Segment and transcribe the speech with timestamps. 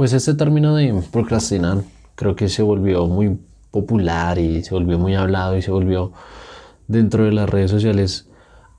[0.00, 1.82] pues este término de procrastinar
[2.14, 3.38] creo que se volvió muy
[3.70, 6.14] popular y se volvió muy hablado y se volvió
[6.88, 8.26] dentro de las redes sociales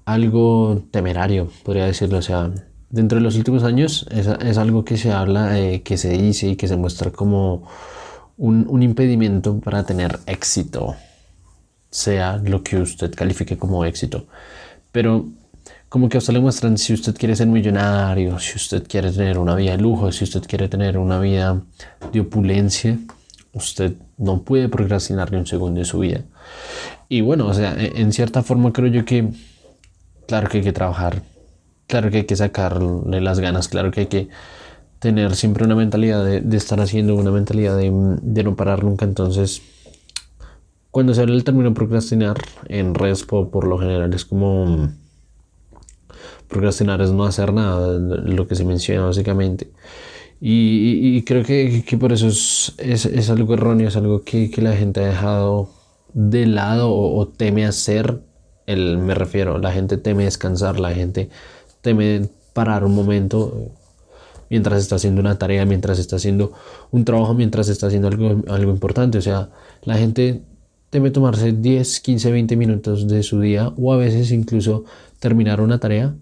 [0.05, 2.17] algo temerario, podría decirlo.
[2.17, 2.49] O sea,
[2.89, 6.55] dentro de los últimos años es, algo que se habla, eh, que se dice y
[6.55, 7.67] que se muestra como
[8.37, 10.95] un, un impedimento para tener éxito,
[11.91, 14.25] sea lo que usted califique como éxito.
[14.91, 15.27] Pero
[15.91, 19.37] como que a usted le muestran si usted quiere ser millonario, si usted quiere tener
[19.37, 21.61] una vida de lujo, si usted quiere tener una vida
[22.13, 22.97] de opulencia,
[23.51, 26.21] usted no puede procrastinar ni un segundo de su vida.
[27.09, 29.33] Y bueno, o sea, e, en cierta forma creo yo que,
[30.29, 31.23] claro que hay que trabajar,
[31.87, 34.29] claro que hay que sacarle las ganas, claro que hay que
[34.99, 39.03] tener siempre una mentalidad de, estar haciendo, una mentalidad de, no parar nunca.
[39.03, 39.61] Entonces,
[40.89, 42.37] cuando se habla del término procrastinar
[42.69, 44.89] en Respo, por lo general es como
[46.51, 49.71] procrastinar es no hacer nada, lo que se menciona básicamente.
[50.43, 55.07] Y, creo que, por eso es, es, algo erróneo, es algo que, la gente ha
[55.07, 55.69] dejado
[56.13, 58.21] de lado o, teme hacer.
[58.65, 61.29] El, me refiero, la gente teme descansar, la gente
[61.81, 63.71] teme parar un momento
[64.49, 66.53] mientras está haciendo una tarea, mientras está haciendo
[66.91, 69.19] un trabajo, mientras está haciendo algo, algo importante.
[69.19, 69.49] O sea,
[69.83, 70.41] la gente
[70.89, 74.85] teme tomarse 10, 15, 20 minutos de su día o a veces incluso
[75.19, 76.15] terminar una tarea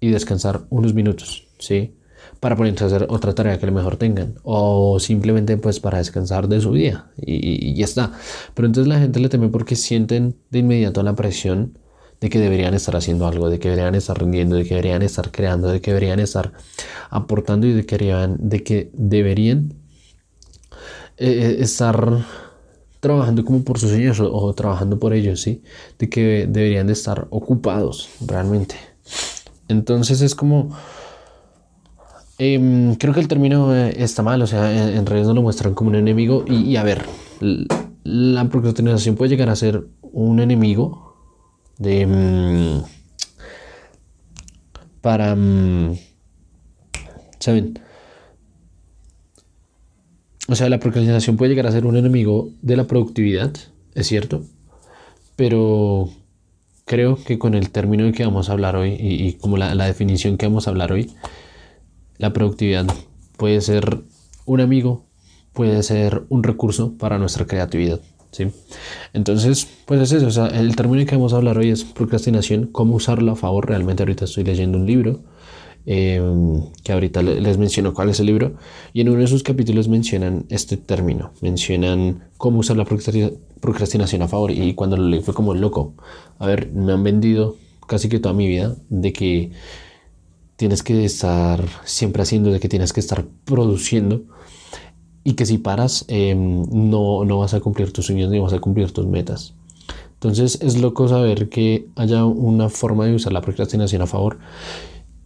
[0.00, 1.96] y descansar unos minutos, ¿sí?
[2.40, 6.48] para ponerse a hacer otra tarea que lo mejor tengan o simplemente pues para descansar
[6.48, 8.12] de su día y, ya está.
[8.54, 11.78] Pero entonces la gente le teme porque sienten de inmediato la presión
[12.20, 15.30] de que deberían estar haciendo algo, de que deberían estar rindiendo, de que deberían estar
[15.30, 16.52] creando, de que deberían estar
[17.10, 19.74] aportando y de que deberían, de que deberían
[21.18, 22.24] eh, estar
[23.00, 25.62] trabajando como por sus sueños o, o, trabajando por ellos, ¿sí?
[25.98, 28.95] De que deberían de estar ocupados realmente.
[29.68, 30.70] Entonces es como
[32.38, 35.74] Em, creo que el término eh, está mal, o sea, en, redes no lo muestran
[35.74, 36.44] como un enemigo.
[36.46, 37.04] Y, a ver,
[38.04, 41.16] la procrastinación puede llegar a ser un enemigo
[41.78, 42.06] de.
[42.06, 42.82] Mm,
[45.00, 45.34] para.
[45.34, 45.96] Mm,
[47.38, 47.78] ¿Saben?
[50.48, 53.52] O sea, la procrastinación puede llegar a ser un enemigo de la productividad,
[53.94, 54.44] es cierto,
[55.34, 56.08] pero
[56.86, 60.38] creo que con el término que vamos a hablar hoy y, como la, la definición
[60.38, 61.12] que vamos a hablar hoy,
[62.16, 62.86] la productividad
[63.36, 64.04] puede ser
[64.46, 65.04] un amigo,
[65.52, 68.00] puede ser un recurso para nuestra creatividad.
[68.30, 68.46] ¿sí?
[69.12, 70.26] Entonces, pues es eso.
[70.26, 73.68] O sea, el término que vamos a hablar hoy es procrastinación, cómo usarlo a favor.
[73.68, 75.20] Realmente ahorita estoy leyendo un libro
[75.86, 78.54] em, que ahorita les menciono cuál es el libro.
[78.92, 84.28] Y en uno de sus capítulos mencionan este término, mencionan cómo usar la procrastinación a
[84.28, 84.50] favor.
[84.50, 85.94] Y cuando lo leí fue como loco.
[86.38, 89.52] A ver, me han vendido casi que toda mi vida de que
[90.56, 94.22] tienes que estar siempre haciendo, de que tienes que estar produciendo
[95.22, 98.60] y que si paras em, no, no vas a cumplir tus sueños ni vas a
[98.60, 99.54] cumplir tus metas.
[100.14, 104.38] Entonces es loco saber que haya una forma de usar la procrastinación a favor.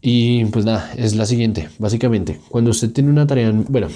[0.03, 1.69] Y pues nada, es la siguiente.
[1.79, 3.89] Básicamente, cuando usted tiene una tarea, bueno,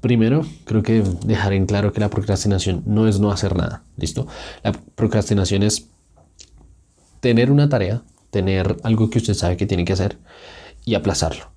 [0.00, 3.84] primero creo que dejar en claro que la procrastinación no es no hacer nada.
[3.96, 4.26] ¿Listo?
[4.62, 5.88] La procrastinación es
[7.20, 10.18] tener una tarea, tener algo que usted sabe que tiene que hacer
[10.84, 11.52] y aplazarlo.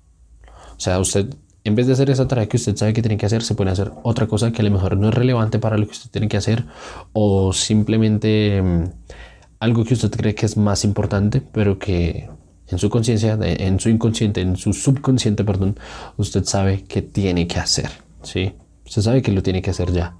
[0.76, 1.34] O sea, usted,
[1.64, 3.72] en vez de hacer esa tarea que usted sabe que tiene que hacer, se puede
[3.72, 6.28] hacer otra cosa que a lo mejor no es relevante para lo que usted tiene
[6.28, 6.64] que hacer
[7.12, 8.84] o simplemente mm,
[9.58, 12.30] algo que usted cree que es más importante, pero que
[12.70, 15.78] en su conciencia, en su inconsciente, en su subconsciente, perdón,
[16.16, 17.90] usted sabe que tiene que hacer,
[18.22, 18.54] ¿sí?
[18.84, 20.16] Usted sabe que lo tiene que hacer ya.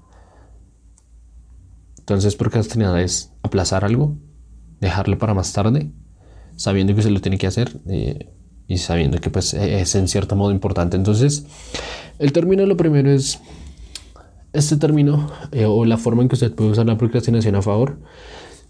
[1.98, 4.16] Entonces, procrastinar es aplazar algo,
[4.80, 5.90] dejarlo para más tarde,
[6.56, 8.30] sabiendo que se lo tiene que hacer, eh,
[8.68, 10.96] y sabiendo que pues e-, es en cierto modo importante.
[10.96, 11.46] Entonces,
[12.18, 13.40] el término lo primero es
[14.52, 17.98] este término eh, o la forma en que usted puede usar la procrastinación a favor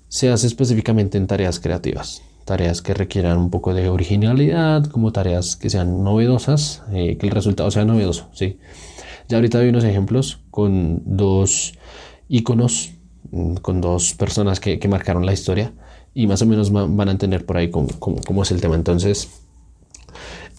[0.09, 5.57] se hace específicamente en tareas creativas, tareas que requieran un poco de originalidad, como tareas
[5.57, 8.59] que sean novedosas, eh, que el resultado sea novedoso, ¿sí?
[9.29, 11.75] Ya ahorita hay unos ejemplos con dos
[12.29, 12.93] iconos,
[13.31, 15.73] mm, con dos personas que, que marcaron la historia
[16.15, 18.75] y más o menos van a entender por ahí cómo, cómo, cómo es el tema.
[18.75, 19.29] Entonces,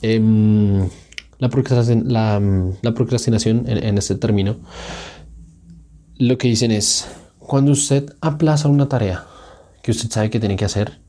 [0.01, 0.89] Em,
[1.37, 4.57] la, procrastinación, en, este término,
[6.17, 9.25] lo que dicen es, cuando usted aplaza una tarea
[9.81, 10.99] que usted sabe que tiene que hacer,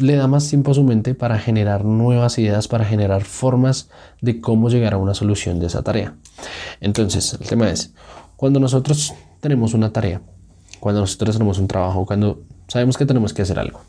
[0.00, 4.40] le da más tiempo a su mente para generar nuevas ideas, para generar formas de
[4.40, 6.14] cómo llegar a una solución de esa tarea.
[6.80, 7.92] Entonces, el tema es,
[8.36, 10.22] cuando nosotros tenemos una tarea,
[10.80, 13.80] cuando nosotros tenemos un trabajo, cuando sabemos que tenemos que hacer algo,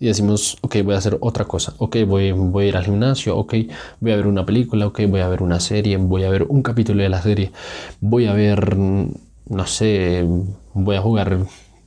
[0.00, 3.54] y decimos, ok, voy a hacer otra cosa, ok, voy, a ir al gimnasio, ok,
[4.00, 6.62] voy a ver una película, ok, voy a ver una serie, voy a ver un
[6.62, 7.52] capítulo de la serie,
[8.00, 10.26] voy a ver, no sé,
[10.72, 11.38] voy a jugar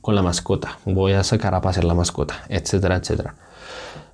[0.04, 3.36] con la mascota, voy a sacar a pasear la mascota, etcétera, etcétera.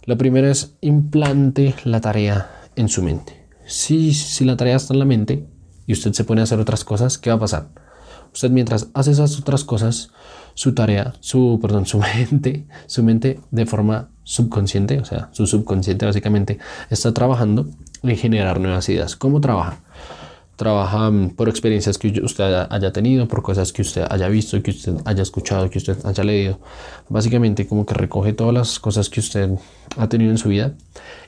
[0.05, 3.49] Lo primero es implante la tarea en su mente.
[3.67, 5.49] Si, si la tarea está en la mente
[5.89, 7.71] y usted se pone a hacer otras cosas, ¿qué va a pasar?
[8.33, 10.11] Usted mientras hace esas otras cosas,
[10.55, 11.99] su tarea, su, perdón, su
[12.31, 17.67] mente, su mente de forma subconsciente, o sea, su subconsciente básicamente está trabajando
[18.05, 19.17] en generar nuevas ideas.
[19.17, 19.81] ¿Cómo trabaja?
[20.61, 24.95] Trabaja por experiencias que usted haya tenido, por cosas que usted haya visto, que usted
[25.07, 26.59] haya escuchado, que usted haya leído.
[27.09, 29.53] Básicamente como que recoge todas las cosas que usted
[29.97, 30.75] ha tenido en su vida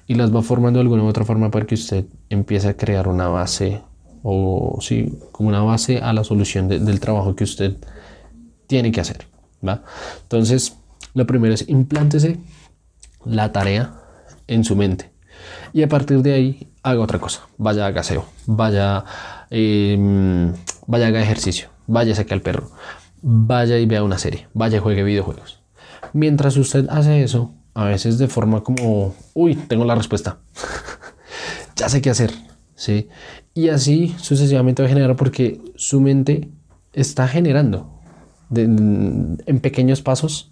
[0.07, 3.09] y las va formando de alguna u otra forma para que usted empiece a crear
[3.09, 3.81] una base
[4.23, 7.79] o sí, como una base a la solución del trabajo que usted
[8.67, 9.27] tiene que hacer.
[9.67, 9.83] ¿va?
[10.25, 10.77] Entonces,
[11.15, 12.39] lo primero es implántese
[13.25, 13.95] la tarea
[14.47, 15.11] en su mente
[15.73, 17.43] y a partir de ahí haga otra cosa.
[17.59, 19.05] Vaya a gaseo, vaya,
[19.51, 19.97] eh,
[20.87, 22.71] vaya haga ejercicio, vaya saque al perro,
[23.23, 25.61] vaya y vea una serie, vaya y juegue videojuegos.
[26.13, 30.39] Mientras usted hace eso, a veces de forma como, uy, tengo la respuesta,
[31.77, 32.33] ya sé qué hacer,
[32.75, 33.09] ¿sí?
[33.55, 36.51] Y así sucesivamente va a generar porque su mente
[36.93, 37.99] está generando
[38.55, 40.52] en pequeños pasos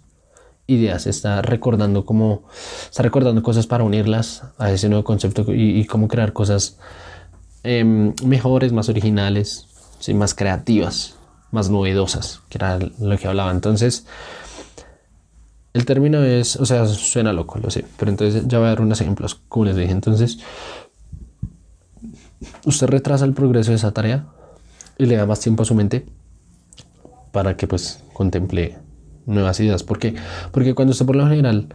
[0.73, 2.43] ideas, está recordando cómo,
[2.89, 6.77] está recordando cosas para unirlas a ese nuevo concepto y, cómo crear cosas
[7.63, 9.67] em, mejores, más originales,
[9.99, 10.13] ¿sí?
[10.13, 11.15] más creativas,
[11.51, 13.51] más novedosas, que era lo que hablaba.
[13.51, 14.05] Entonces,
[15.73, 18.81] el término es, o sea, suena loco, lo sé, pero entonces ya voy a dar
[18.81, 19.91] unos ejemplos, como les dije.
[19.91, 20.39] Entonces,
[22.65, 24.25] usted retrasa el progreso de esa tarea
[24.97, 26.05] y le da más tiempo a su mente
[27.31, 28.77] para que pues contemple
[29.25, 29.83] nuevas ideas.
[29.83, 30.15] ¿Por qué?
[30.51, 31.67] Porque cuando usted por lo general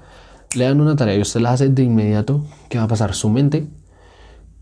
[0.55, 3.15] le dan una tarea y usted la hace de inmediato, ¿qué va a pasar?
[3.15, 3.67] Su mente,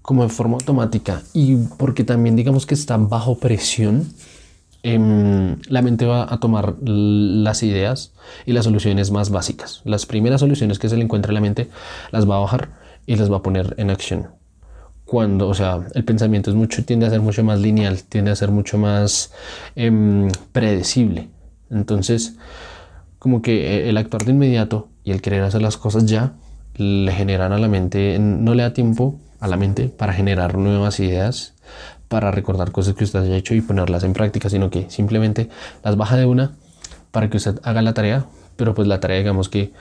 [0.03, 4.07] como de forma automática y porque también digamos que está bajo presión,
[4.83, 8.13] em, la mente va a tomar las ideas
[8.45, 9.83] y las soluciones más básicas.
[9.85, 11.71] Las primeras soluciones que se le encuentra en la mente
[12.11, 12.71] las va a bajar
[13.07, 14.29] y las va a poner en acción
[15.05, 18.37] cuando, o sea, el pensamiento es mucho, tiende a ser mucho más lineal, tiende a
[18.37, 19.33] ser mucho más
[19.77, 21.29] em, predecible.
[21.71, 22.37] Entonces,
[23.25, 26.35] como que eh, el actuar de inmediato y el querer hacer las cosas ya
[26.77, 31.01] le generan a la mente, no le da tiempo a la mente para generar nuevas
[31.01, 31.55] ideas,
[32.09, 35.49] para recordar cosas que usted haya hecho y ponerlas en práctica, sino que simplemente
[35.83, 36.53] las baja de una
[37.11, 38.27] para que usted haga la tarea,
[38.57, 39.73] pero pues la tarea digamos que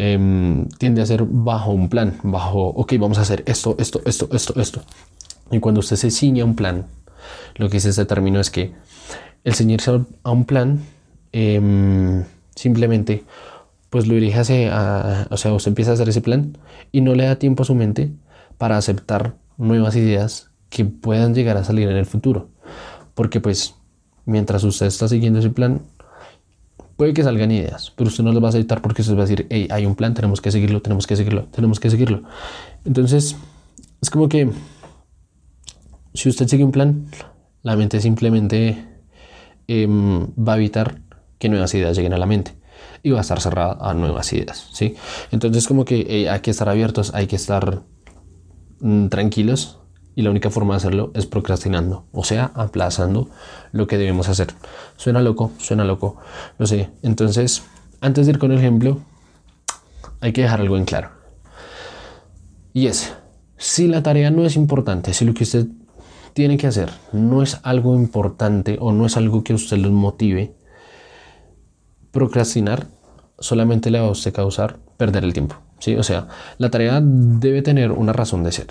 [0.00, 4.28] Em, tiende a ser bajo un plan, bajo, ok, vamos a hacer esto, esto, esto,
[4.30, 4.82] esto, esto.
[5.50, 6.86] Y cuando usted se ciña a un plan,
[7.56, 8.72] lo que dice este término es que
[9.42, 10.84] el ceñirse a un plan
[11.32, 12.22] em,
[12.58, 13.24] simplemente
[13.90, 16.58] pues lo dirige a, o sea, usted empieza a hacer ese plan
[16.92, 18.10] y no le da tiempo a su mente
[18.58, 22.48] para aceptar nuevas ideas que puedan llegar a salir en el futuro.
[23.14, 23.74] Porque pues
[24.26, 25.80] mientras usted está siguiendo ese plan,
[26.98, 29.26] Puede que salgan ideas, pero usted no las va a aceptar porque usted va a
[29.26, 32.24] decir, hey, hay un plan, tenemos que seguirlo, tenemos que seguirlo, tenemos que seguirlo.
[32.84, 33.36] Entonces,
[34.02, 34.50] es como que
[36.12, 37.06] si usted sigue un plan,
[37.62, 38.84] la mente simplemente
[39.68, 41.00] em, va a evitar
[41.38, 42.54] que nuevas ideas lleguen a la mente
[43.02, 44.96] y va a estar cerrada a nuevas ideas, ¿sí?
[45.30, 47.82] Entonces, como que hay que estar abiertos, hay que estar
[48.80, 49.78] mm, tranquilos
[50.14, 53.28] y la única forma de hacerlo es procrastinando, o sea, aplazando
[53.70, 54.48] lo que debemos hacer.
[54.96, 56.16] Suena loco, suena loco,
[56.58, 56.90] lo sé.
[57.02, 57.62] Entonces,
[58.00, 58.98] antes de ir con el ejemplo,
[60.20, 61.10] hay que dejar algo en claro.
[62.72, 63.14] Y es,
[63.56, 65.66] si la tarea no es importante, si lo que usted
[66.32, 70.54] tiene que hacer no es algo importante o no es algo que usted lo motive,
[72.10, 72.86] procrastinar
[73.38, 75.56] solamente le va a usted causar perder el tiempo.
[75.78, 75.96] ¿sí?
[75.96, 78.66] O sea, la tarea debe tener una razón de ser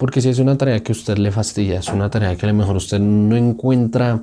[0.00, 2.54] porque si es una tarea que usted le fastidia, es una tarea que a lo
[2.54, 4.22] mejor usted no encuentra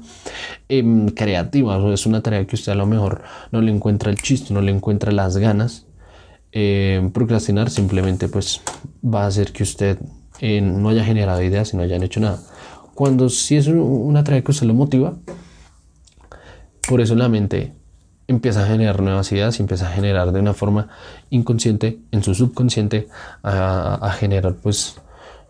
[0.68, 3.22] em, creativa, o es una tarea que usted a lo mejor
[3.52, 5.86] no le encuentra el chiste, no le encuentra las ganas,
[6.52, 8.62] em, procrastinar simplemente pues
[9.06, 10.00] va a hacer que usted
[10.40, 12.40] eh, no haya generado ideas y no hayan hecho nada.
[12.96, 15.14] Cuando si es una tarea que usted lo motiva,
[16.90, 17.74] por eso la mente
[18.28, 20.90] empieza a generar nuevas ideas y empieza a generar de una forma
[21.30, 23.08] inconsciente en su subconsciente
[23.42, 24.98] a, generar pues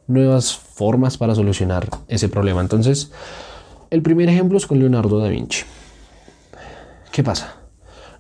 [0.08, 2.62] nuevas formas para solucionar ese problema.
[2.62, 3.12] Entonces,
[3.90, 5.64] el primer ejemplo es con Leonardo da Vinci.
[7.12, 7.56] ¿Qué pasa?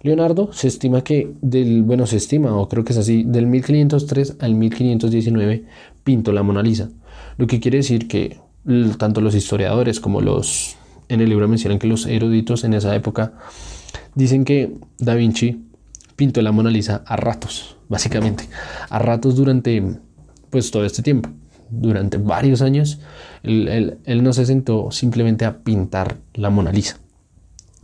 [0.01, 4.37] Leonardo se estima que del, bueno, se estima, o creo que es así, del 1503
[4.39, 5.65] al 1519
[6.03, 6.89] pintó la Mona Lisa.
[7.37, 8.39] Lo que quiere decir que
[8.97, 10.75] tanto los historiadores como los,
[11.09, 13.33] en el libro mencionan que los eruditos en esa época
[14.15, 15.63] dicen que Da Vinci
[16.15, 17.77] pintó la Mona Lisa a ratos.
[17.89, 18.43] básicamente.
[18.89, 19.81] A ratos durante
[20.49, 21.29] pues todo este tiempo,
[21.69, 22.99] durante varios años,
[23.43, 26.97] él, no se sentó simplemente a pintar la Mona Lisa.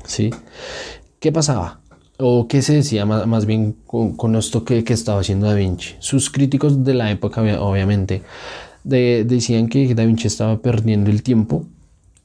[0.05, 0.29] ¿Sí?
[1.19, 1.81] ¿Qué pasaba?
[2.17, 5.95] ¿O qué se decía más, bien con, esto que, estaba haciendo Da Vinci?
[5.99, 8.23] Sus críticos de la época, obviamente,
[8.83, 11.65] decían que Da Vinci estaba perdiendo el tiempo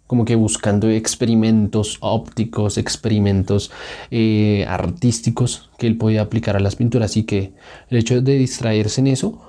[0.08, 3.70] como que buscando experimentos ópticos, experimentos
[4.10, 7.52] eh, artísticos que él podía aplicar a las pinturas y que
[7.90, 9.40] el hecho de distraerse en eso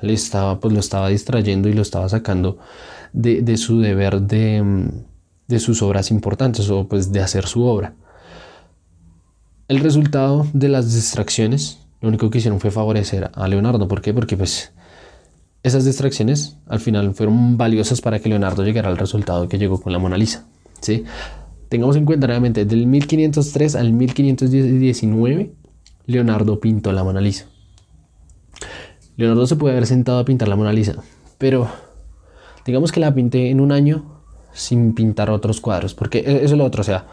[0.00, 2.58] le estaba, pues lo estaba distrayendo y lo estaba sacando
[3.12, 4.88] de, su deber de,
[5.46, 7.94] de, sus obras importantes o pues de hacer su obra.
[9.68, 13.88] El resultado de las distracciones, lo único que hicieron fue favorecer a Leonardo.
[13.88, 14.14] ¿Por qué?
[14.14, 14.72] Porque pues
[15.62, 19.92] esas distracciones al final fueron valiosas para que Leonardo llegara al resultado que llegó con
[19.92, 20.46] la Mona Lisa.
[20.80, 21.04] ¿sí?
[21.68, 25.52] Tengamos en cuenta nuevamente, del 1503 al 1519,
[26.06, 27.46] Leonardo pintó la Mona Lisa.
[29.16, 30.94] Leonardo se puede haber sentado a pintar la Mona Lisa,
[31.38, 31.68] pero
[32.64, 34.22] digamos que la pinté en un año
[34.52, 37.06] sin pintar otros cuadros, porque e-, eso es lo otro, o sea,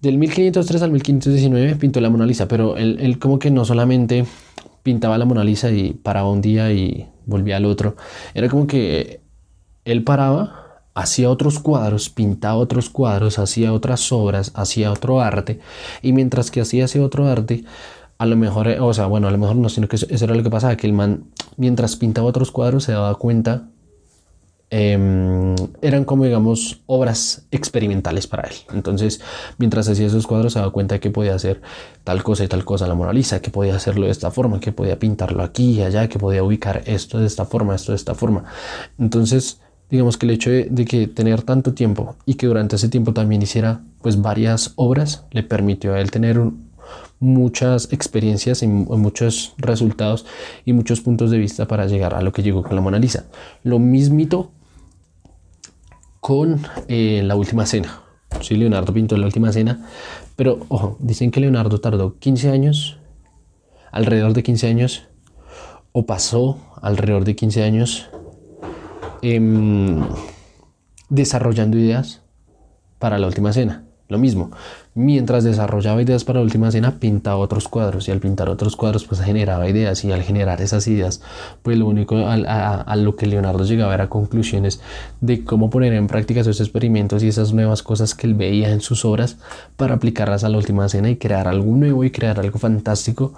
[0.00, 4.24] del 1503 al 1519 pintó la Mona Lisa, pero él, como que no solamente
[4.82, 7.96] pintaba la Mona Lisa y paraba un día y volvía al otro,
[8.34, 9.20] era como que
[9.84, 15.60] él paraba, hacía otros cuadros, pintaba otros cuadros, hacía otras obras, hacía otro arte,
[16.02, 17.64] y mientras que hacía ese otro arte,
[18.18, 20.34] a lo mejor, eh, o sea, bueno, a lo mejor no, sino que eso, era
[20.34, 21.24] lo que pasaba, que el man,
[21.56, 23.68] mientras pintaba otros cuadros, se daba cuenta,
[24.70, 28.54] em, eran como, digamos, obras experimentales para él.
[28.72, 29.20] Entonces,
[29.58, 31.60] mientras hacía esos cuadros, se daba cuenta que podía hacer
[32.04, 34.72] tal cosa y tal cosa la Mona Lisa, que podía hacerlo de esta forma, que
[34.72, 38.14] podía pintarlo aquí y allá, que podía ubicar esto de esta forma, esto de esta
[38.14, 38.44] forma.
[38.98, 39.60] Entonces,
[39.90, 43.12] digamos que el hecho de, de, que tener tanto tiempo y que durante ese tiempo
[43.12, 46.70] también hiciera pues varias obras le permitió a él tener un,
[47.20, 50.26] muchas experiencias y muchos resultados
[50.64, 53.26] y muchos puntos de vista para llegar a lo que llegó con la Mona Lisa.
[53.62, 54.50] Lo mismito
[56.20, 58.02] con eh, la última cena.
[58.40, 59.86] Sí, Leonardo pintó la última cena,
[60.36, 62.98] pero ojo, dicen que Leonardo tardó 15 años,
[63.90, 65.08] alrededor de 15 años,
[65.92, 68.08] o pasó alrededor de 15 años
[71.08, 72.22] desarrollando ideas
[72.98, 73.89] para la última cena.
[74.10, 74.50] Lo mismo,
[74.96, 79.04] mientras desarrollaba ideas para la última cena, pintaba otros cuadros y al pintar otros cuadros
[79.04, 81.22] pues generaba ideas y al generar esas ideas
[81.62, 84.80] pues lo único a, lo que Leonardo llegaba era conclusiones
[85.20, 88.80] de cómo poner en práctica esos experimentos y esas nuevas cosas que él veía en
[88.80, 89.36] sus obras
[89.76, 93.34] para aplicarlas a la última cena y crear algo nuevo y crear algo fantástico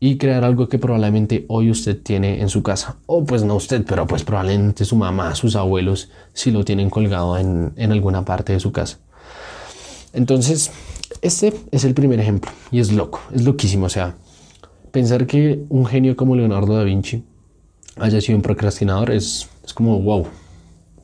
[0.00, 2.96] y crear algo que probablemente hoy usted tiene en su casa.
[3.04, 7.36] O pues no usted, pero pues probablemente su mamá, sus abuelos, si lo tienen colgado
[7.36, 8.98] en, en alguna parte de su casa.
[10.18, 10.72] Entonces,
[11.22, 13.86] este es el primer ejemplo y es loco, es loquísimo.
[13.86, 14.16] O sea,
[14.90, 17.22] pensar que un genio como Leonardo da Vinci
[18.00, 20.26] haya sido un procrastinador es, es como wow,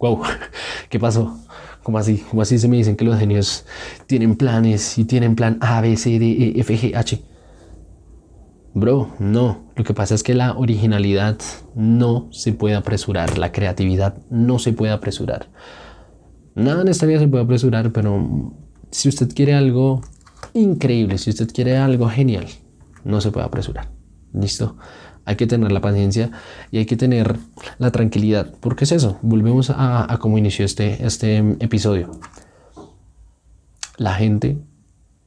[0.00, 0.20] wow,
[0.88, 1.38] ¿qué pasó?
[1.84, 2.24] ¿Cómo así?
[2.28, 3.64] ¿Cómo así se me dicen que los genios
[4.08, 7.22] tienen planes y tienen plan A, B, C, D, E, F, G, H?
[8.74, 9.70] Bro, no.
[9.76, 11.38] Lo que pasa es que la originalidad
[11.76, 15.46] no se puede apresurar, la creatividad no se puede apresurar.
[16.56, 18.63] Nada en esta vida se puede apresurar, pero
[18.94, 20.02] si usted quiere algo
[20.52, 22.46] increíble, si usted quiere algo genial,
[23.02, 23.88] no se puede apresurar.
[24.32, 24.76] ¿Listo?
[25.24, 26.30] Hay que tener la paciencia
[26.70, 27.36] y hay que tener
[27.78, 28.54] la tranquilidad.
[28.60, 29.18] Porque es eso.
[29.22, 32.12] Volvemos a, cómo inició este, este episodio.
[33.96, 34.58] La gente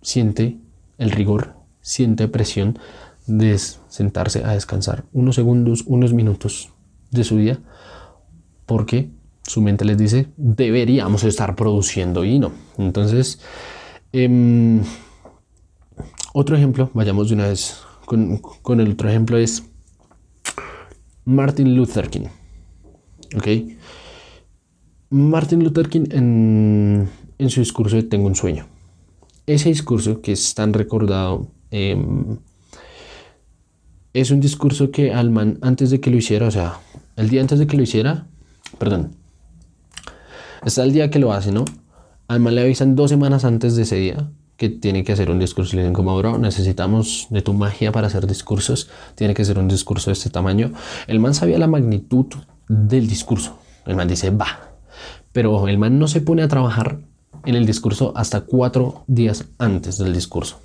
[0.01, 0.57] siente
[0.97, 2.79] el rigor, siente presión
[3.25, 3.59] de
[3.89, 6.71] sentarse a descansar unos segundos, unos minutos
[7.11, 7.59] de su día.
[8.65, 9.09] Porque
[9.47, 12.51] su mente les dice, deberíamos estar produciendo y no.
[12.77, 13.39] Entonces,
[14.11, 14.81] em,
[16.33, 19.63] otro ejemplo, vayamos de una vez con, el otro ejemplo es
[21.25, 22.27] Martin Luther King.
[23.35, 23.47] ¿Ok?
[25.09, 27.09] Martin Luther King en,
[27.49, 28.67] su discurso de Tengo un sueño.
[29.45, 32.37] Ese discurso que es tan recordado em,
[34.13, 36.79] es un discurso que Alman antes de que lo hiciera, o sea,
[37.15, 38.27] el día antes de que lo hiciera,
[38.77, 39.15] perdón,
[40.65, 41.65] Está el día que lo hace, ¿no?
[42.27, 45.75] Además le avisan dos semanas antes de ese día que tiene que hacer un discurso.
[45.75, 48.89] Le dicen como, bro, necesitamos de tu magia para hacer discursos.
[49.15, 50.73] Tiene que ser un discurso de este tamaño.
[51.05, 52.25] El man sabía la magnitud
[52.67, 53.59] del discurso.
[53.85, 54.71] El man dice, va.
[55.31, 56.99] Pero el man no se pone a trabajar
[57.45, 60.59] en el discurso hasta cuatro días antes del discurso.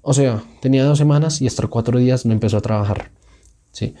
[0.00, 3.10] O sea, tenía dos semanas y hasta cuatro días no empezó a trabajar.
[3.72, 3.94] ¿sí?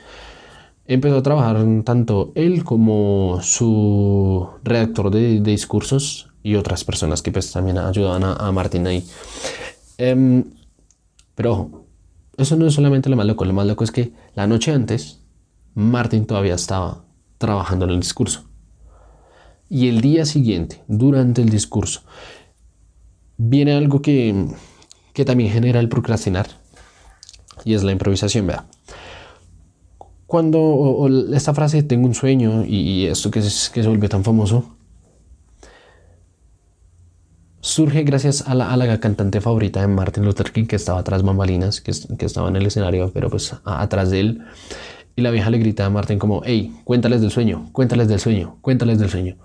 [0.86, 7.52] Empezó a trabajar tanto él como su redactor de, discursos y otras personas que pues
[7.52, 9.04] también ayudaban a, Martín ahí.
[9.98, 10.44] Em,
[11.34, 11.86] pero
[12.36, 15.20] eso no es solamente lo más loco, lo más loco es que la noche antes,
[15.74, 17.04] Martin todavía estaba
[17.38, 18.44] trabajando en el discurso.
[19.68, 22.02] Y el día siguiente, durante el discurso,
[23.38, 24.48] viene algo que,
[25.14, 26.48] que también genera el procrastinar
[27.64, 28.66] y es la improvisación, vea.
[30.32, 34.64] Cuando esta frase tengo un sueño y, esto que, que se volvió tan famoso,
[37.60, 41.22] surge gracias a la, a la, cantante favorita de Martin Luther King que estaba atrás
[41.22, 44.42] bambalinas, que, que estaba en el escenario, pero pues atrás de él.
[45.16, 48.56] Y la vieja le grita a Martin como, hey, cuéntales del sueño, cuéntales del sueño,
[48.62, 49.36] cuéntales del sueño.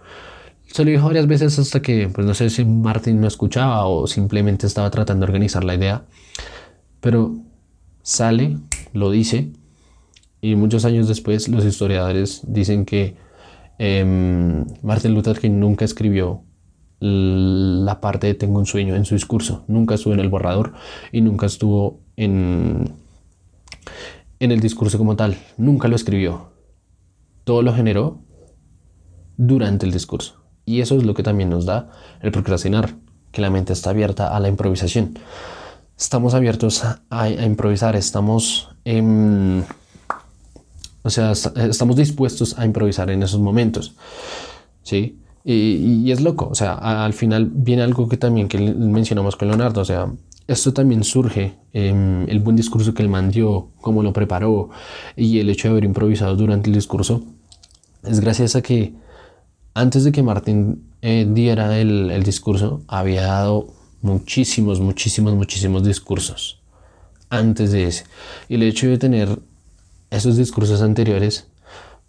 [0.68, 4.08] Se lo dijo varias veces hasta que, pues no sé si Martin no escuchaba o
[4.08, 6.06] simplemente estaba tratando de organizar la idea.
[7.02, 7.36] Pero
[8.04, 8.58] sale,
[8.94, 9.52] lo dice,
[10.42, 13.16] y muchos años después los historiadores dicen que
[13.80, 16.44] em, Martin Luther King nunca escribió
[17.00, 20.74] la parte de Tengo un sueño en su discurso, nunca estuvo en el borrador
[21.12, 22.92] y nunca estuvo en,
[24.40, 26.52] en el discurso como tal, nunca lo escribió.
[27.44, 28.20] Todo lo generó
[29.38, 30.44] durante el discurso.
[30.66, 31.90] Y eso es lo que también nos da
[32.22, 32.96] el procrastinar,
[33.32, 35.18] que la mente está abierta a la improvisación.
[35.98, 38.70] Estamos abiertos a, improvisar, estamos,
[41.08, 43.96] o sea, estamos dispuestos a improvisar en esos momentos.
[44.84, 45.20] ¿sí?
[45.44, 49.80] Y, es loco, o sea, al final viene algo que también que mencionamos con Leonardo,
[49.80, 50.12] o sea,
[50.46, 54.70] esto también surge, en el buen discurso que él mandó, cómo lo preparó
[55.16, 57.24] y el hecho de haber improvisado durante el discurso,
[58.04, 58.94] es gracias a que
[59.74, 63.68] antes de que Martín eh, diera el, el, discurso, había dado
[64.02, 66.62] muchísimos, muchísimos, muchísimos discursos
[67.30, 68.04] antes de ese.
[68.50, 69.40] Y el hecho de tener
[70.18, 71.48] esos discursos anteriores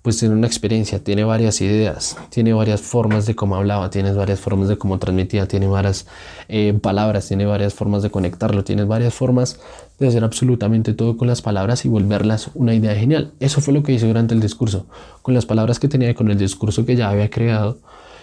[0.02, 4.38] pues tiene una experiencia, tiene varias ideas, tiene varias formas de cómo hablaba, tiene varias
[4.40, 6.06] formas de cómo transmitía, tiene varias
[6.48, 9.58] eh, palabras, tiene varias formas de conectarlo, tiene varias formas
[9.98, 13.32] de hacer absolutamente todo con las palabras y volverlas una idea genial.
[13.40, 14.86] Eso fue lo que hizo durante el discurso,
[15.20, 17.78] con las palabras que tenía y con el discurso que ya había creado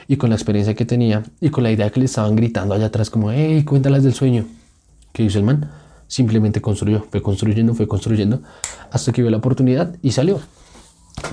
[0.08, 2.88] y con la experiencia que tenía y con la idea que le estaban gritando allá
[2.88, 4.46] atrás como, hey, cuéntalas del sueño.
[5.12, 5.70] ¿Qué hizo el man?
[6.08, 8.42] Simplemente construyó, fue construyendo, fue construyendo
[8.92, 10.40] hasta que vio la oportunidad y salió.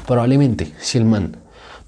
[0.06, 1.36] Probablemente, si el man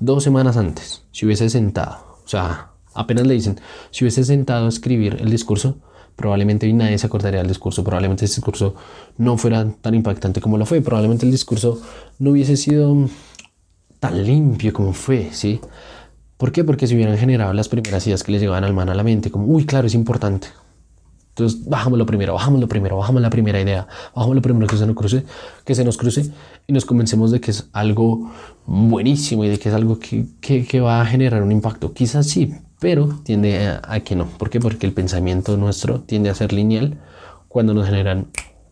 [0.00, 4.68] dos semanas antes si hubiese sentado, o sea, apenas le dicen, si hubiese sentado a
[4.68, 5.78] escribir el discurso,
[6.16, 8.74] probablemente nadie se acordaría del discurso, probablemente ese discurso
[9.18, 11.80] no fuera tan impactante como lo fue, probablemente el discurso
[12.18, 13.08] no hubiese sido
[14.00, 15.60] tan limpio como fue, ¿sí?
[16.36, 16.64] ¿Por qué?
[16.64, 19.30] Porque si hubieran generado las primeras ideas que le llegaban al man a la mente,
[19.30, 20.48] como, uy, claro, es importante,
[21.34, 24.76] entonces, bajamos lo primero, bajamos lo primero, bajamos la primera idea, bajamos lo primero que
[24.76, 25.24] se nos cruce,
[25.64, 26.30] que se nos cruce
[26.68, 28.30] y nos convencemos de que es algo
[28.66, 31.92] buenísimo y de que es algo que, que, va a generar un impacto.
[31.92, 34.26] Quizás sí, pero tiende a, que no.
[34.26, 34.60] ¿Por qué?
[34.60, 37.00] Porque el pensamiento nuestro tiende a ser lineal
[37.48, 38.28] cuando nos generan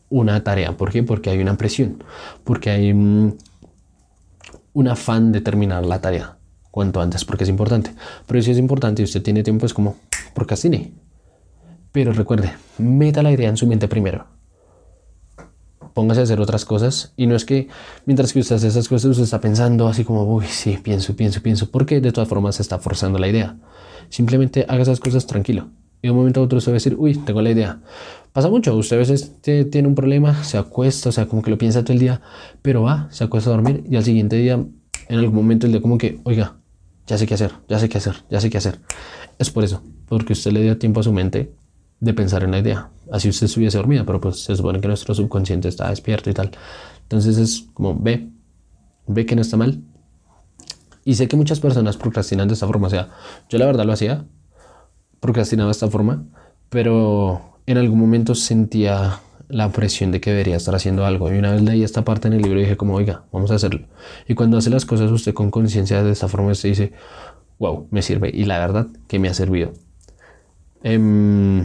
[0.08, 0.76] una tarea.
[0.76, 1.02] ¿Por qué?
[1.02, 2.04] Porque hay una presión,
[2.44, 3.38] porque hay mm,
[4.74, 6.36] un afán de terminar la tarea
[6.70, 7.92] cuanto antes, porque es importante.
[8.28, 9.96] Pero si es importante y usted tiene tiempo, es como
[10.32, 10.92] procrastine
[11.92, 14.26] pero recuerde, meta la idea en su mente primero.
[15.94, 17.68] Póngase a hacer otras cosas y no es que
[18.06, 21.42] mientras que usted hace esas cosas usted está pensando así como, uy, sí, pienso, pienso,
[21.42, 23.58] pienso, porque de todas formas se está forzando la idea.
[24.08, 25.68] Simplemente haga esas cosas tranquilo.
[26.00, 27.80] Y de un momento a otro se va a decir, uy, tengo la idea.
[28.32, 31.58] Pasa mucho, usted a veces tiene un problema, se acuesta, o sea, como que lo
[31.58, 32.22] piensa todo el día,
[32.62, 35.82] pero va, se acuesta a dormir y al siguiente día, en algún momento, el día
[35.82, 36.56] como que, oiga,
[37.06, 38.80] ya sé qué hacer, ya sé qué hacer, ya sé qué hacer.
[39.38, 41.52] Es por eso, porque usted le dio tiempo a su mente
[42.02, 42.90] de pensar en la idea.
[43.12, 46.50] Así usted estuviese dormida, pero pues se supone que nuestro subconsciente está despierto y tal.
[47.02, 48.28] Entonces es como ve,
[49.06, 49.80] ve que no está mal.
[51.04, 52.88] Y sé que muchas personas procrastinan de esta forma.
[52.88, 53.10] O sea,
[53.48, 54.24] yo la verdad lo hacía,
[55.20, 56.24] procrastinaba de esta forma,
[56.70, 61.32] pero en algún momento sentía la presión de que debería estar haciendo algo.
[61.32, 63.54] Y una vez leí esta parte en el libro y dije como, oiga, vamos a
[63.54, 63.86] hacerlo.
[64.26, 66.92] Y cuando hace las cosas usted con conciencia de esta forma, usted dice,
[67.60, 68.28] wow, me sirve.
[68.34, 69.72] Y la verdad que me ha servido.
[70.82, 71.64] Eh,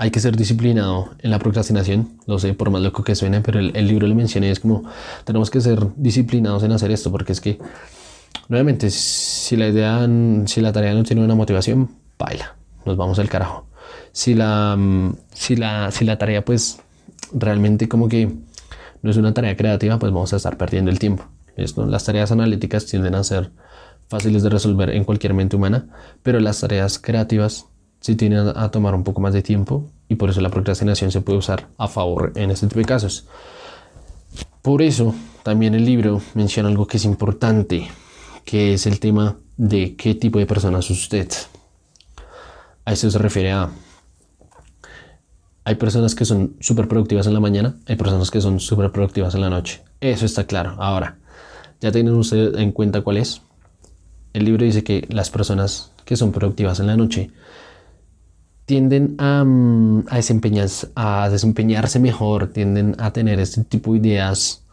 [0.00, 2.08] hay que ser disciplinado en la procrastinación.
[2.26, 4.84] Lo sé, por más loco que suene, pero el, libro le mencioné, es como
[5.24, 7.58] tenemos que ser disciplinados en hacer esto, porque es que,
[8.48, 10.08] nuevamente, si la idea,
[10.46, 13.66] si la tarea no tiene una motivación, baila, nos vamos al carajo.
[14.12, 14.74] Si la,
[15.34, 16.80] si la, si la tarea, pues,
[17.34, 18.32] realmente como que
[19.02, 21.26] no es una tarea creativa, pues vamos a estar perdiendo el tiempo.
[21.56, 23.50] Esto, las tareas analíticas tienden a ser
[24.08, 25.88] fáciles de resolver en cualquier mente humana,
[26.22, 27.66] pero las tareas creativas
[28.00, 31.20] si tiene a tomar un poco más de tiempo y por eso la procrastinación se
[31.20, 33.26] puede usar a favor en este tipo de casos.
[34.62, 37.88] Por eso también el libro menciona algo que es importante,
[38.44, 41.28] que es el tema de qué tipo de persona es usted.
[42.84, 43.70] A eso se refiere a
[45.64, 49.34] Hay personas que son súper productivas en la mañana, hay personas que son súper productivas
[49.34, 49.82] en la noche.
[50.00, 50.74] Eso está claro.
[50.78, 51.18] Ahora,
[51.80, 53.42] ya tienen ustedes en cuenta cuál es.
[54.32, 57.30] El libro dice que las personas que son productivas en la noche
[58.70, 64.64] tienden a, mm, a, desempeñarse, a desempeñarse mejor, tienden a tener este tipo de ideas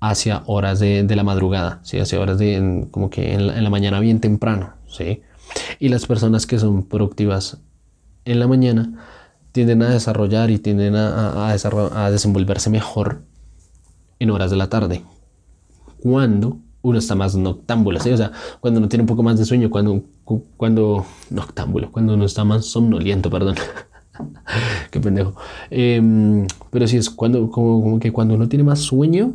[0.00, 1.98] hacia horas de, de la madrugada, ¿sí?
[1.98, 4.74] hacia horas de como que en la, mañana bien temprano.
[4.86, 5.22] ¿sí?
[5.78, 7.56] Y las personas que son productivas
[8.26, 9.02] en la mañana
[9.52, 13.22] tienden a desarrollar y tienden a, a, a desenvolverse mejor
[14.18, 15.04] en horas de la tarde.
[16.02, 18.10] Cuando uno está más noctámbulo, ¿sí?
[18.10, 20.02] o sea, cuando uno tiene un poco más de sueño, cuando,
[20.56, 23.56] cuando, noctámbulo, cuando uno está más somnoliento, perdón.
[24.90, 25.34] Qué pendejo.
[25.70, 29.34] Eh, pero sí es cuando, como, como, que cuando uno tiene más sueño,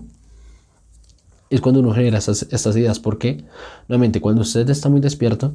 [1.49, 2.99] es cuando uno genera estas, estas ideas.
[2.99, 3.43] Porque,
[3.87, 5.53] nuevamente, cuando usted está muy despierto,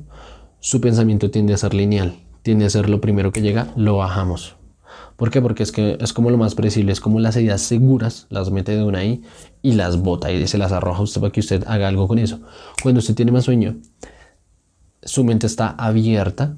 [0.60, 2.14] su pensamiento tiende a ser lineal
[2.46, 4.54] tiende a ser lo primero que llega, lo bajamos.
[5.16, 5.40] ¿Por qué?
[5.40, 8.76] Porque es que es como lo más predecible, es como las ideas seguras, las mete
[8.76, 9.22] de una ahí
[9.62, 12.18] y las bota y se las arroja a usted para que usted haga algo con
[12.18, 12.40] eso.
[12.82, 13.76] Cuando usted tiene más sueño,
[15.02, 16.54] su mente está abierta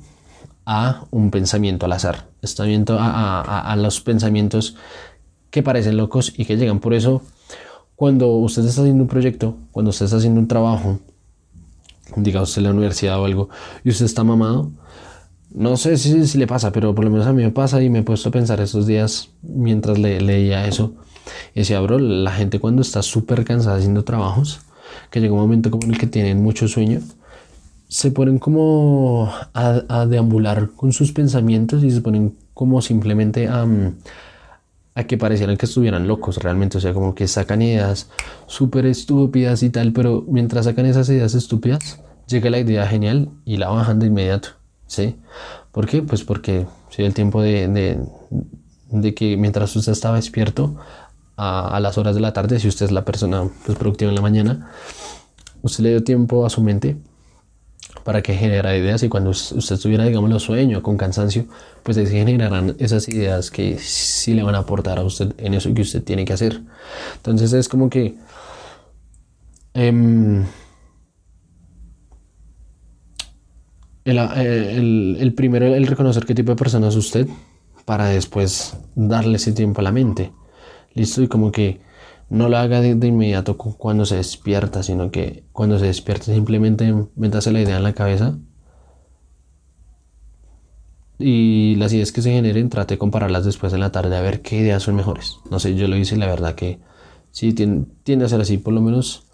[0.66, 4.76] a un pensamiento al azar, está abierto a, a, a los pensamientos
[5.50, 6.80] que parecen locos y que llegan.
[6.80, 7.22] Por eso,
[7.96, 10.98] cuando usted está haciendo un proyecto, cuando usted está haciendo un trabajo,
[12.16, 13.48] diga usted la universidad o algo,
[13.84, 14.70] y usted está mamado,
[15.50, 18.00] no sé si, le pasa, pero por lo menos a mí me pasa y me
[18.00, 20.92] he puesto a pensar estos días mientras le, leía eso.
[21.54, 24.60] Y decía, bro, la gente cuando está súper cansada haciendo trabajos,
[25.10, 27.00] que llega un momento como en el que tienen mucho sueño,
[27.88, 33.66] se ponen como a, deambular con sus pensamientos y se ponen como simplemente a,
[34.94, 36.76] a que parecieran que estuvieran locos realmente.
[36.76, 38.10] O sea, como que sacan ideas
[38.46, 43.56] súper estúpidas y tal, pero mientras sacan esas ideas estúpidas, llega la idea genial y
[43.56, 44.57] la bajan de inmediato.
[44.88, 45.14] ¿Sí?
[45.70, 46.02] ¿Por qué?
[46.02, 47.68] Pues porque si el tiempo de,
[48.90, 50.76] de, que mientras usted estaba despierto
[51.36, 54.16] a, a, las horas de la tarde, si usted es la persona pues, productiva en
[54.16, 54.72] la mañana,
[55.62, 56.96] usted le dio tiempo a su mente
[58.02, 61.46] para que generara ideas y cuando usted estuviera, digamos, los sueño, con cansancio,
[61.82, 65.72] pues se generarán esas ideas que sí le van a aportar a usted en eso
[65.74, 66.62] que usted tiene que hacer.
[67.16, 68.16] Entonces es como que...
[69.74, 70.44] Eh,
[74.10, 77.28] el, el, primero, el reconocer qué tipo de persona es usted
[77.84, 80.32] para después darle ese tiempo a la mente.
[80.94, 81.80] Listo, y como que
[82.28, 86.94] no lo haga de, de inmediato cuando se despierta, sino que cuando se despierta simplemente
[87.16, 88.36] métase la idea en la cabeza
[91.18, 94.40] y las ideas que se generen trate de compararlas después en la tarde a ver
[94.40, 95.38] qué ideas son mejores.
[95.50, 96.78] No sé, yo lo hice la verdad que
[97.30, 99.27] sí tiende, tiende a ser así, por lo menos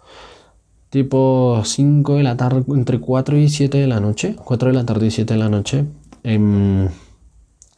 [0.95, 4.85] tipo 5 de la tarde, entre 4 y 7 de la noche, 4 de la
[4.85, 5.83] tarde y 7 de la noche,
[6.23, 6.87] eh,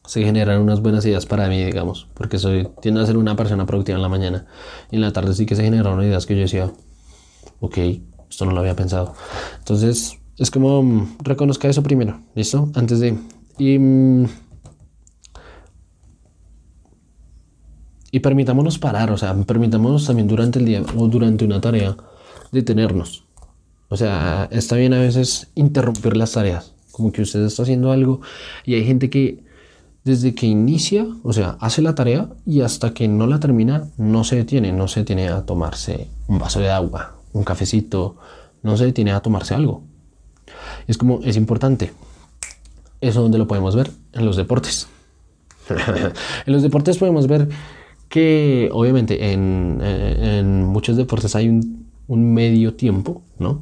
[0.06, 3.65] se generan unas buenas ideas para mí, digamos, porque soy, tiendo a ser una persona
[3.65, 4.45] productiva en la mañana
[4.91, 6.69] y en la tarde sí que se generaron ideas que yo decía,
[7.60, 7.77] ok,
[8.30, 9.15] esto no lo había pensado.
[9.58, 12.69] Entonces, es como mm, reconozca eso primero, ¿listo?
[12.75, 13.17] Antes de...
[13.58, 14.25] Y, mm,
[18.12, 21.97] y permitámonos parar, o sea, permitámonos también durante el día o durante una tarea
[22.51, 23.23] detenernos.
[23.89, 28.21] O sea, está bien a veces interrumpir las tareas, como que usted está haciendo algo
[28.65, 29.43] y hay gente que
[30.03, 34.23] desde que inicia, o sea, hace la tarea y hasta que no la termina, no
[34.23, 38.15] se detiene, no se detiene a tomarse un vaso de agua, un cafecito,
[38.63, 39.83] no se detiene a tomarse algo.
[40.88, 41.91] Es como, es importante.
[43.01, 44.88] Eso donde lo podemos ver en los deportes.
[46.45, 47.49] en los deportes podemos ver
[48.07, 53.62] que obviamente en, en muchos deportes hay un un medio tiempo, ¿no?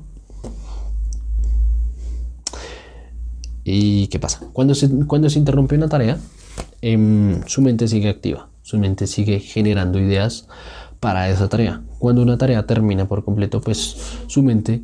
[3.63, 4.47] ¿Y qué pasa?
[4.53, 6.19] Cuando se, cuando se interrumpe una tarea,
[6.81, 10.47] eh, su mente sigue activa, su mente sigue generando ideas
[10.99, 11.81] para esa tarea.
[11.97, 14.84] Cuando una tarea termina por completo, pues su mente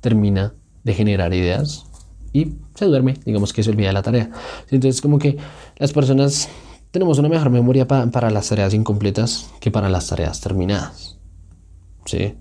[0.00, 1.84] termina de generar ideas
[2.32, 4.30] y se duerme, digamos que se olvida de la tarea.
[4.70, 5.36] Entonces como que
[5.76, 6.48] las personas
[6.90, 11.18] tenemos una mejor memoria pa para las tareas incompletas que para las tareas terminadas.
[12.06, 12.34] ¿Sí?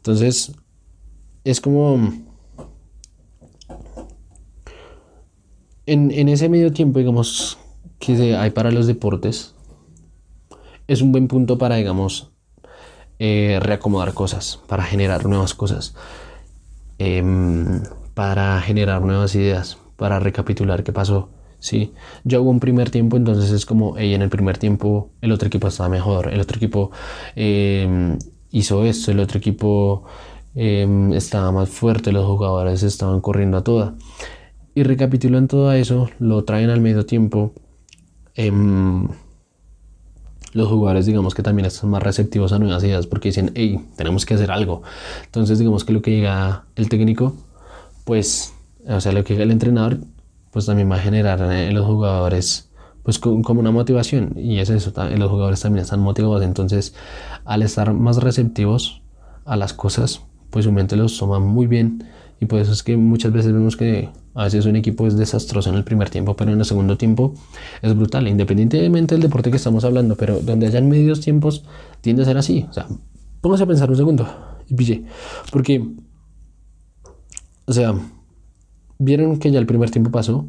[0.00, 0.52] Entonces,
[1.44, 2.10] es como...
[5.84, 7.58] En, en, ese medio tiempo, digamos,
[7.98, 9.54] que hay para los deportes,
[10.86, 12.30] es un buen punto para, digamos,
[13.18, 15.94] eh, reacomodar cosas, para generar nuevas cosas,
[16.98, 17.22] eh,
[18.14, 21.28] para generar nuevas ideas, para recapitular qué pasó.
[21.58, 21.92] Sí,
[22.24, 25.48] yo hago un primer tiempo, entonces es como, hey, en el primer tiempo el otro
[25.48, 26.90] equipo estaba mejor, el otro equipo
[27.36, 28.16] eh,
[28.52, 30.04] hizo esto, el otro equipo
[30.54, 33.94] eh, estaba más fuerte, los jugadores estaban corriendo a toda.
[34.74, 37.52] Y recapitulan todo eso, lo traen al medio tiempo,
[38.34, 39.08] em,
[40.52, 44.26] los jugadores digamos que también están más receptivos a nuevas ideas porque dicen, hey, tenemos
[44.26, 44.82] que hacer algo.
[45.24, 47.34] Entonces digamos que lo que diga el técnico,
[48.04, 48.52] pues,
[48.88, 49.98] o sea, lo que diga el entrenador,
[50.50, 52.69] pues también va a generar en los jugadores
[53.02, 56.94] pues como una motivación y es eso, los jugadores también están motivados, entonces
[57.44, 59.02] al estar más receptivos
[59.44, 62.04] a las cosas, pues su mente los toma muy bien
[62.40, 65.70] y por eso es que muchas veces vemos que a veces un equipo es desastroso
[65.70, 67.34] en el primer tiempo, pero en el segundo tiempo
[67.82, 71.64] es brutal, independientemente del deporte que estamos hablando, pero donde hayan medios tiempos
[72.00, 72.86] tiende a ser así, o sea,
[73.40, 74.28] póngase a pensar un segundo
[74.68, 75.04] y pille,
[75.52, 75.84] porque,
[77.66, 77.94] o sea,
[78.98, 80.46] vieron que ya el primer tiempo pasó,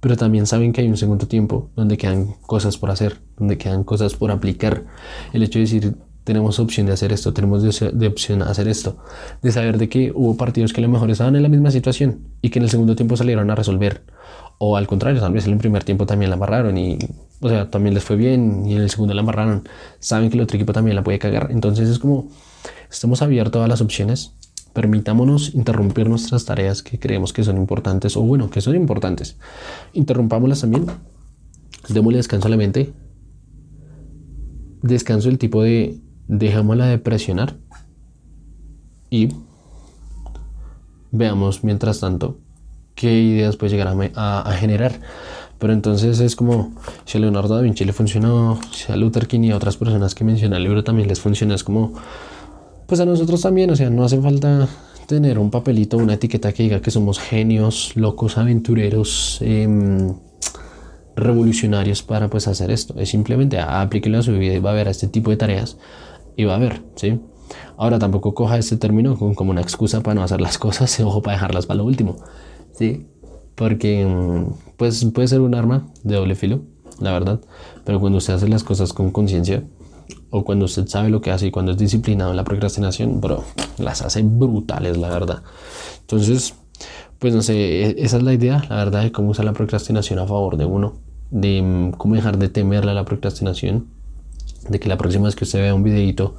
[0.00, 3.84] pero también saben que hay un segundo tiempo donde quedan cosas por hacer, donde quedan
[3.84, 4.84] cosas por aplicar.
[5.32, 5.94] El hecho de decir,
[6.28, 8.98] tenemos opción de hacer esto, tenemos de, opción a hacer esto,
[9.40, 12.20] de saber de que hubo partidos que a lo mejor estaban en la misma situación
[12.42, 14.02] y que en el segundo tiempo salieron a resolver,
[14.58, 16.98] o al contrario, tal vez en el primer tiempo también la amarraron y,
[17.40, 19.66] o sea, también les fue bien y en el segundo la amarraron,
[20.00, 22.28] saben que el otro equipo también la puede cagar, entonces es como,
[22.90, 24.34] estamos abiertos a las opciones
[24.78, 29.36] Permitámonos interrumpir nuestras tareas que creemos que son importantes o bueno, que son importantes.
[29.92, 30.86] Interrumpámoslas también.
[31.88, 32.92] Démosle descanso a la mente.
[34.80, 37.56] Descanso el tipo de dejámosla de presionar
[39.10, 39.30] y
[41.10, 42.38] veamos mientras tanto
[42.94, 44.92] qué ideas puede llegar a, generar.
[45.58, 46.72] Pero entonces es como
[47.04, 50.14] si a Leonardo da Vinci le funcionó, si a Luther King y a otras personas
[50.14, 51.94] que menciona el libro también les funciona, es como
[52.88, 54.66] pues a nosotros también, o sea, no hace falta
[55.06, 60.14] tener un papelito, una etiqueta que diga que somos genios, locos, aventureros, em,
[61.14, 62.94] revolucionarios para pues hacer esto.
[62.98, 65.76] Es simplemente aplíquelo a su vida y va a ver a este tipo de tareas
[66.34, 67.20] y va a ver, ¿sí?
[67.76, 71.36] Ahora tampoco coja este término como una excusa para no hacer las cosas, ojo para
[71.36, 72.16] dejarlas para lo último,
[72.72, 73.06] ¿sí?
[73.54, 74.46] Porque em,
[74.78, 76.62] pues puede ser un arma de doble filo,
[77.00, 77.38] la verdad,
[77.84, 79.62] pero cuando usted hace las cosas con conciencia,
[80.30, 83.44] o cuando usted sabe lo que hace y cuando es disciplinado en la procrastinación, bro,
[83.78, 85.42] las hace brutales, la verdad.
[86.00, 86.54] Entonces,
[87.18, 90.18] pues no sé, e-, esa es la idea, la verdad, de cómo usar la procrastinación
[90.18, 90.94] a favor de uno,
[91.30, 93.86] de mm, cómo dejar de temerle a la procrastinación,
[94.68, 96.36] de que la próxima vez que usted vea un videito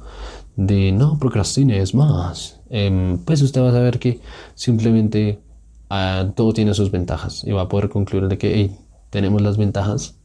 [0.56, 4.20] de no procrastine es más, em, pues usted va a saber que
[4.54, 5.40] simplemente
[5.88, 8.70] ah, todo tiene sus ventajas y va a poder concluir de que
[9.10, 10.16] tenemos las ventajas.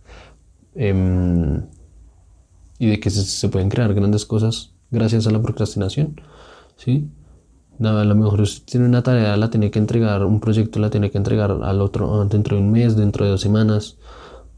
[0.75, 1.63] Em,
[2.79, 6.19] y de que se, pueden crear grandes cosas gracias a la procrastinación.
[6.77, 7.09] ¿sí?
[7.79, 11.11] A lo mejor usted tiene una tarea, la tiene que entregar, un proyecto la tiene
[11.11, 13.97] que entregar al otro ah, dentro de un mes, dentro de dos semanas.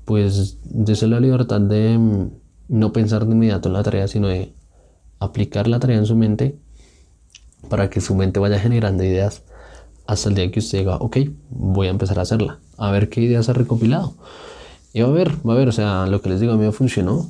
[0.06, 2.30] Pues dése la libertad de mm,
[2.69, 4.53] no pensar de inmediato en la tarea, sino de
[5.19, 6.58] aplicar la tarea en su mente
[7.69, 9.43] para que su mente vaya generando ideas
[10.06, 11.17] hasta el día que usted diga, ok,
[11.49, 14.13] voy a empezar a hacerla, a ver qué ideas ha recopilado.
[14.93, 16.63] Y va a ver, va a ver, o sea, lo que les digo a mí
[16.63, 17.30] me funcionó,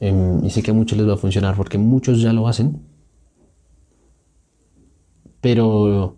[0.00, 2.82] Em, y sé que a muchos les va a funcionar porque muchos ya lo hacen.
[5.40, 6.16] Pero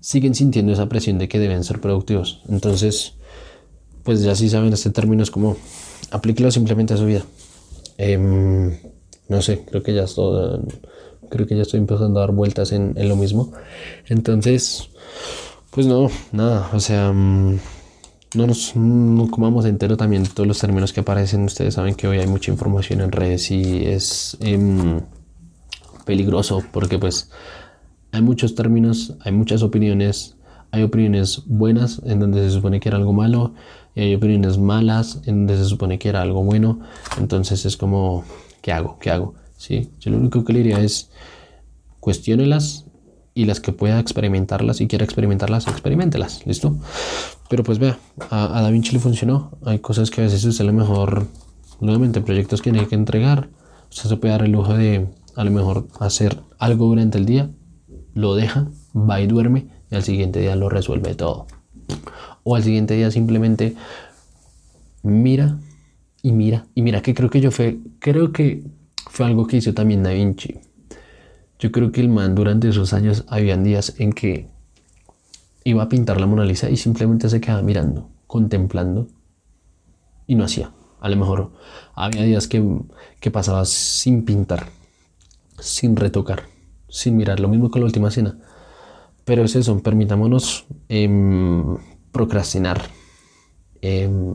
[0.00, 2.42] siguen sintiendo esa presión de que deben ser productivos.
[2.48, 3.14] Entonces,
[4.04, 5.56] pues ya sí saben, este término es como
[6.10, 7.22] aplíquelo simplemente a su vida.
[7.98, 8.78] Em,
[9.28, 10.60] no sé, creo que ya estoy,
[11.28, 13.52] creo que ya estoy empezando a dar vueltas en, en lo mismo.
[14.08, 14.90] Entonces,
[15.70, 17.58] pues no, nada, o sea, mm,
[18.34, 18.72] no nos
[19.30, 21.44] comamos entero también todos los términos que aparecen.
[21.44, 25.00] Ustedes saben que hoy hay mucha información en redes y es em,
[26.04, 27.30] peligroso porque pues
[28.12, 30.36] hay muchos términos, hay muchas opiniones,
[30.70, 33.54] hay opiniones buenas en donde se supone que era algo malo
[33.94, 36.80] y hay opiniones malas en donde se supone que era algo bueno.
[37.18, 38.24] Entonces es como,
[38.60, 38.98] ¿qué hago?
[38.98, 39.34] ¿Qué hago?
[39.56, 39.90] ¿Sí?
[40.00, 41.10] Yo lo único que le diría es
[42.00, 42.84] cuestiónelas
[43.34, 46.76] y las que pueda experimentarlas y quiera experimentarlas, experimentelas, ¿listo?
[47.48, 47.98] Pero pues vea,
[48.30, 49.52] a, Da Vinci le funcionó.
[49.64, 51.26] Hay cosas que a veces usted a lo mejor,
[51.80, 53.48] nuevamente, proyectos que tiene que entregar.
[53.90, 57.50] Usted se puede dar el lujo de a lo mejor hacer algo durante el día,
[58.14, 61.46] lo deja, va y duerme y al siguiente día lo resuelve todo.
[62.42, 63.76] O al siguiente día simplemente
[65.02, 65.58] mira
[66.22, 68.64] y mira y mira que creo que yo fue, creo que
[69.08, 70.58] fue algo que hizo también Da Vinci
[71.58, 74.48] yo creo que el man durante esos años habían días en que
[75.68, 79.06] iba a pintar la Mona Lisa y simplemente se quedaba mirando, contemplando
[80.26, 80.72] y no hacía.
[81.00, 81.52] A lo mejor
[81.94, 82.64] había días que,
[83.20, 84.66] que pasaba sin pintar,
[85.58, 86.44] sin retocar,
[86.88, 87.38] sin mirar.
[87.38, 88.38] Lo mismo con la última cena.
[89.24, 91.76] Pero es eso, permitámonos em,
[92.12, 92.80] procrastinar.
[93.82, 94.34] Em,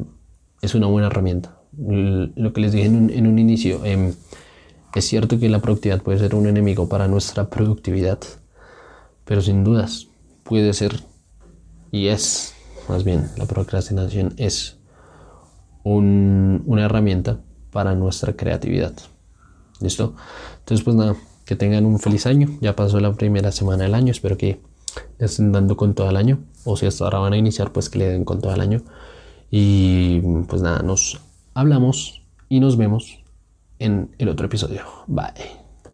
[0.61, 1.57] es una buena herramienta.
[1.75, 4.13] Lo que les dije en un, en un inicio, em,
[4.93, 8.19] es cierto que la productividad puede ser un enemigo para nuestra productividad,
[9.25, 10.09] pero sin dudas
[10.43, 11.01] puede ser
[11.93, 12.55] y es,
[12.89, 14.79] más bien, la procrastinación es
[15.83, 17.39] una herramienta
[17.71, 18.93] para nuestra creatividad.
[19.79, 20.15] ¿Listo?
[20.57, 22.49] Entonces, pues nada, que tengan un feliz año.
[22.61, 24.11] Ya pasó la primera semana del año.
[24.11, 24.59] Espero que
[25.19, 26.39] estén dando con todo el año.
[26.65, 28.81] O si hasta ahora van a iniciar, pues que le den con todo el año.
[29.51, 31.21] Y pues nada, nos
[31.53, 33.19] hablamos y nos vemos
[33.77, 34.81] en el otro episodio.
[35.05, 35.62] Bye.